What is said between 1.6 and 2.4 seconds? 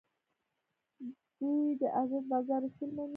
د ازاد